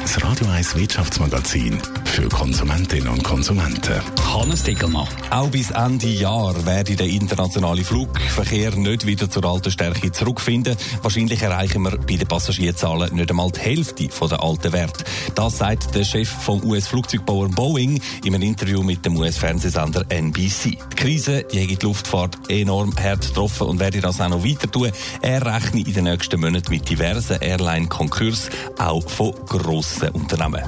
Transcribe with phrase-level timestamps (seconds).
[0.00, 4.00] Das Radio 1 Wirtschaftsmagazin für Konsumentinnen und Konsumenten.
[4.34, 5.06] Hannes Dickelmann.
[5.30, 10.76] Auch bis Ende Jahr werde der internationale Flugverkehr nicht wieder zur alten Stärke zurückfinden.
[11.02, 15.04] Wahrscheinlich erreichen wir bei den Passagierzahlen nicht einmal die Hälfte von der alten Wert.
[15.34, 20.78] Das sagt der Chef vom US-Flugzeugbauer Boeing in einem Interview mit dem US-Fernsehsender NBC.
[20.92, 24.90] Die Krise die die Luftfahrt enorm hart getroffen und werde das auch noch weiter tun.
[25.22, 30.62] Er rechnet in den nächsten Monaten mit diversen Airline-Konkurs, auch von grossen Unternehmen.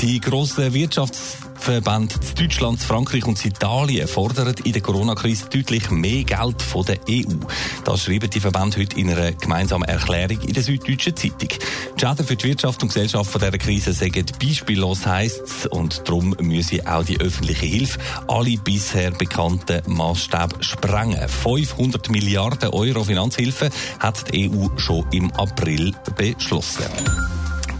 [0.00, 6.62] Die grossen Wirtschaftsverbände in Deutschland, Frankreich und Italien fordern in der Corona-Krise deutlich mehr Geld
[6.62, 7.34] von der EU.
[7.84, 11.48] Das schreiben die Verbände heute in einer gemeinsamen Erklärung in der Süddeutschen Zeitung.
[11.48, 16.36] Die Schäden für die Wirtschaft und Gesellschaft von dieser Krise sind beispiellos, heisst und darum
[16.40, 21.28] müsse auch die öffentliche Hilfe alle bisher bekannten Maßstäbe sprengen.
[21.28, 26.84] 500 Milliarden Euro Finanzhilfe hat die EU schon im April beschlossen.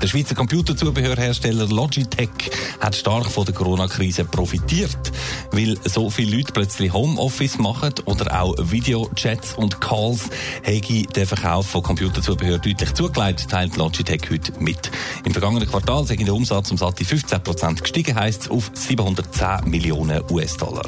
[0.01, 2.31] Der Schweizer Computerzubehörhersteller Logitech
[2.79, 5.11] hat stark von der Corona-Krise profitiert,
[5.51, 10.31] weil so viele Leute plötzlich Homeoffice machen oder auch Videochats und Calls,
[10.63, 14.91] hätte der Verkauf von Computerzubehör deutlich zugelegt, teilt Logitech heute mit.
[15.25, 19.69] Im vergangenen Quartal sei der Umsatz um satte 15 Prozent gestiegen, heisst es auf 710
[19.69, 20.87] Millionen US-Dollar.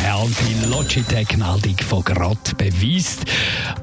[0.00, 3.24] Die Logitech-Meldung von gerade beweist,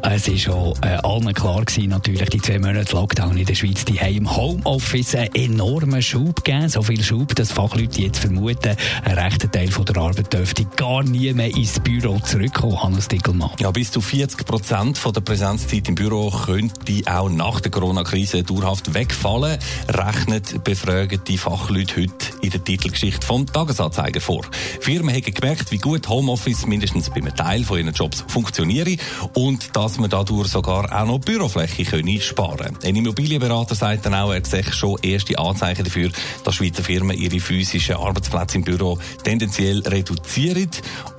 [0.02, 3.84] es ist schon äh, allen klar gewesen, natürlich, die zwei Monate Lockdown in der Schweiz,
[3.86, 6.70] die haben im Homeoffice einen enormen Schub gegeben.
[6.70, 11.04] So viel Schub, dass Fachleute jetzt vermuten, ein rechter Teil von der Arbeit dürfte gar
[11.04, 13.52] nie mehr ins Büro zurückkommen, Hannes Dickelmann.
[13.60, 18.94] Ja, bis zu 40 Prozent der Präsenzzeit im Büro könnte auch nach der Corona-Krise dauerhaft
[18.94, 19.58] wegfallen,
[19.90, 24.46] rechnet befragte Fachleute heute in der Titelgeschichte vom Tagesanzeiger vor.
[24.80, 28.98] Firmen haben gemerkt, wie gut Homeoffice mindestens bei einem Teil von ihren Jobs funktioniere
[29.34, 34.32] und dass man dadurch sogar auch noch Bürofläche können sparen Ein Immobilienberater sagt dann auch,
[34.32, 36.10] er sehe schon erste Anzeichen dafür,
[36.44, 40.70] dass Schweizer Firmen ihre physischen Arbeitsplätze im Büro tendenziell reduzieren.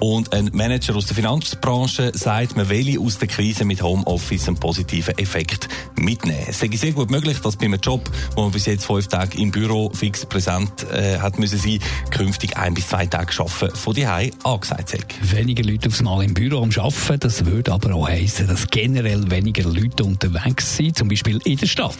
[0.00, 4.58] Und ein Manager aus der Finanzbranche sagt, man will aus der Krise mit Homeoffice einen
[4.58, 6.46] positiven Effekt mitnehmen.
[6.48, 9.38] Es ist sehr gut möglich, dass bei einem Job, wo man bis jetzt fünf Tage
[9.38, 13.94] im Büro fix präsent äh, hat müssen sein, künftig ein bis zwei Tage arbeiten von
[13.94, 15.00] die angesagt sein.
[15.22, 19.30] Weniger Leute aufs Mal im Büro am Arbeiten, das würde aber auch heißen, dass generell
[19.30, 21.96] weniger Leute unterwegs sind, zum Beispiel in der Stadt.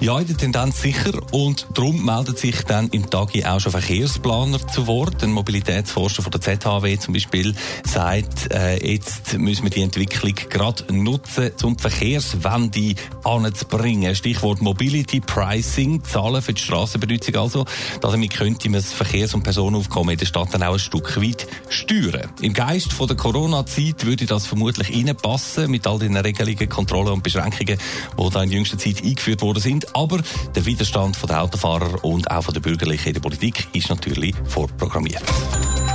[0.00, 1.12] Ja, in der Tendenz sicher.
[1.32, 5.22] Und darum meldet sich dann im Tagi auch schon Verkehrsplaner zu Wort.
[5.22, 7.54] Ein Mobilitätsforscher von der ZHW zum Beispiel
[7.84, 12.94] sagt, äh, jetzt müssen wir die Entwicklung gerade nutzen, um die Verkehrswende
[13.24, 14.14] anzubringen.
[14.14, 17.64] Stichwort Mobility Pricing, Zahlen für die Strassenbenutzung also.
[18.00, 21.46] Damit könnte man das Verkehrs- und Personenaufkommen in der Stadt dann auch ein Stück weit
[21.68, 22.15] steuern.
[22.40, 27.22] Im Geist von der Corona-Zeit würde das vermutlich reinpassen mit all den Regelungen, Kontrollen und
[27.22, 27.78] Beschränkungen,
[28.18, 29.94] die da in jüngster Zeit eingeführt worden sind.
[29.96, 30.20] Aber
[30.54, 35.22] der Widerstand der Autofahrer und auch der Bürgerlichen in der Politik ist natürlich vorprogrammiert.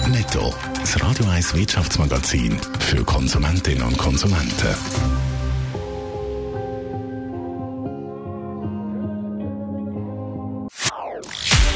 [0.09, 5.10] Netto, das Radio 1 Wirtschaftsmagazin für Konsumentinnen und Konsumenten.